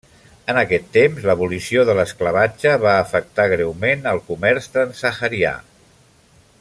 En 0.51 0.59
aquest 0.59 0.87
temps, 0.95 1.27
l'abolició 1.31 1.83
de 1.89 1.95
l'esclavatge 1.99 2.73
va 2.85 2.95
afectar 3.03 3.47
greument 3.53 4.09
el 4.13 4.23
comerç 4.31 4.71
transsaharià. 4.79 5.55